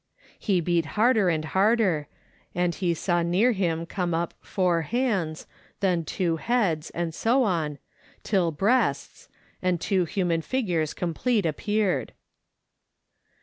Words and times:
He 0.39 0.61
beat 0.61 0.87
harder 0.97 1.29
and 1.29 1.45
harder, 1.45 2.07
and 2.55 2.73
saw 2.73 3.21
near 3.21 3.51
him 3.51 3.85
come 3.85 4.15
up 4.15 4.33
four 4.41 4.81
hands, 4.81 5.45
then 5.79 6.05
two 6.05 6.37
heads, 6.37 6.89
and 6.95 7.13
so 7.13 7.43
on, 7.43 7.77
till 8.23 8.49
breasts, 8.49 9.29
and 9.61 9.79
two 9.79 10.05
human 10.05 10.41
figures 10.41 10.95
complete 10.95 11.45
appeared. 11.45 12.13